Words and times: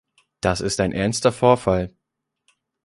Das 0.41 0.61
ist 0.61 0.79
ein 0.79 0.93
ernster 0.93 1.31
Vorfall. 1.31 1.95